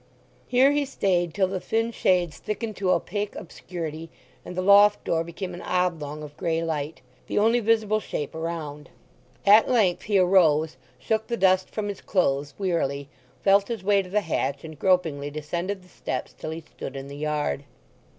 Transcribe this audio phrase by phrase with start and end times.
[0.47, 4.09] Here he stayed till the thin shades thickened to opaque obscurity,
[4.43, 8.89] and the loft door became an oblong of gray light—the only visible shape around.
[9.45, 13.09] At length he arose, shook the dust from his clothes wearily,
[13.43, 17.07] felt his way to the hatch, and gropingly descended the steps till he stood in
[17.07, 17.63] the yard.